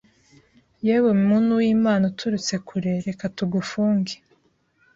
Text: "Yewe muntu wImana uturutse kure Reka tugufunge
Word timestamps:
"Yewe 0.87 1.11
muntu 1.27 1.51
wImana 1.59 2.03
uturutse 2.11 2.53
kure 2.67 2.91
Reka 3.05 3.25
tugufunge 3.37 4.13